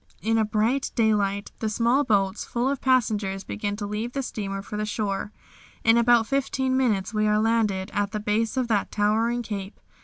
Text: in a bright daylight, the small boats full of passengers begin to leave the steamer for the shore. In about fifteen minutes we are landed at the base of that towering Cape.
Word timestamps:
in 0.23 0.39
a 0.39 0.43
bright 0.43 0.89
daylight, 0.95 1.51
the 1.59 1.69
small 1.69 2.03
boats 2.03 2.43
full 2.43 2.67
of 2.67 2.81
passengers 2.81 3.43
begin 3.43 3.75
to 3.75 3.85
leave 3.85 4.13
the 4.13 4.23
steamer 4.23 4.59
for 4.63 4.75
the 4.75 4.83
shore. 4.83 5.31
In 5.83 5.95
about 5.95 6.25
fifteen 6.25 6.75
minutes 6.75 7.13
we 7.13 7.27
are 7.27 7.37
landed 7.37 7.91
at 7.93 8.09
the 8.09 8.19
base 8.19 8.57
of 8.57 8.67
that 8.69 8.89
towering 8.91 9.43
Cape. 9.43 9.79